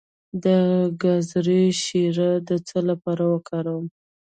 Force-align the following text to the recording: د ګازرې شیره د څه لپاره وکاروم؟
د 0.43 0.45
ګازرې 1.01 1.63
شیره 1.83 2.31
د 2.47 2.49
څه 2.67 2.77
لپاره 2.89 3.23
وکاروم؟ 3.33 3.85